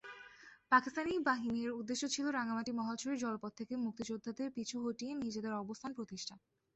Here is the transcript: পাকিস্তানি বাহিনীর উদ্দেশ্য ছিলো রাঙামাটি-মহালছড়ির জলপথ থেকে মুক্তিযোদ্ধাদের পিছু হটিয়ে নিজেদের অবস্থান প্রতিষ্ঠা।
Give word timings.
পাকিস্তানি 0.71 1.13
বাহিনীর 1.27 1.69
উদ্দেশ্য 1.79 2.03
ছিলো 2.13 2.29
রাঙামাটি-মহালছড়ির 2.31 3.21
জলপথ 3.23 3.51
থেকে 3.59 3.73
মুক্তিযোদ্ধাদের 3.83 4.47
পিছু 4.55 4.75
হটিয়ে 4.83 5.11
নিজেদের 5.21 5.53
অবস্থান 5.63 5.91
প্রতিষ্ঠা। 5.97 6.35